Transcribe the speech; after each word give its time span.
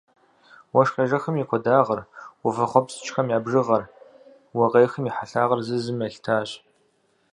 Уэшх 0.73 0.93
къежэхым 0.95 1.35
и 1.41 1.45
куэдагъыр, 1.49 2.01
уафэхъуэпскӏхэм 2.43 3.27
я 3.37 3.39
бжыгъэр, 3.43 3.83
уэ 4.55 4.65
къехым 4.71 5.03
и 5.09 5.11
хьэлъагъыр 5.15 5.59
зыр 5.67 5.81
зым 5.85 5.99
елъытащ. 6.07 6.49